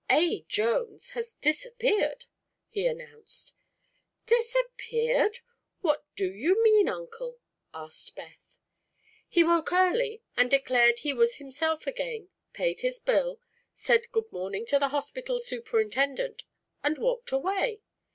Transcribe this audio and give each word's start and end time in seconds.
"A. 0.09 0.41
Jones 0.47 1.11
has 1.11 1.33
disappeared!" 1.41 2.25
he 2.69 2.87
announced. 2.87 3.53
"Disappeared! 4.25 5.37
What 5.81 6.03
do 6.15 6.25
you 6.33 6.63
mean, 6.63 6.89
Uncle?" 6.89 7.37
asked 7.71 8.15
Beth. 8.15 8.57
"He 9.29 9.43
woke 9.43 9.71
early 9.71 10.23
and 10.35 10.49
declared 10.49 11.01
he 11.01 11.13
was 11.13 11.35
himself 11.35 11.85
again, 11.85 12.29
paid 12.51 12.79
his 12.79 12.97
bill, 12.97 13.39
said 13.75 14.11
'good 14.11 14.31
morning' 14.31 14.65
to 14.69 14.79
the 14.79 14.89
hospital 14.89 15.39
superintendent 15.39 16.45
and 16.83 16.97
walked 16.97 17.31
away. 17.31 17.81